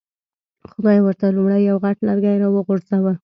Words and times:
خدای 0.71 0.97
ورته 1.01 1.25
لومړی 1.35 1.61
یو 1.69 1.77
غټ 1.83 1.97
لرګی 2.07 2.35
را 2.41 2.47
وغورځاوه. 2.51 3.13